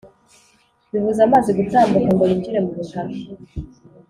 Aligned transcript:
Bibuza 0.91 1.21
amazi 1.27 1.49
gutambuka 1.57 2.09
ngo 2.15 2.23
yinjire 2.29 2.59
mu 2.65 2.71
butaka 2.77 3.17